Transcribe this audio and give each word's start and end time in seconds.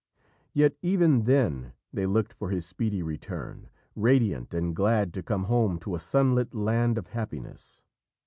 Yet 0.53 0.75
even 0.81 1.25
then 1.25 1.73
they 1.93 2.07
looked 2.07 2.33
for 2.33 2.49
his 2.49 2.65
speedy 2.65 3.03
return, 3.03 3.69
radiant 3.95 4.51
and 4.51 4.75
glad 4.75 5.13
to 5.13 5.21
come 5.21 5.43
home 5.43 5.77
to 5.77 5.93
a 5.93 5.99
sunlit 5.99 6.55
land 6.55 6.97
of 6.97 7.09
happiness. 7.09 7.83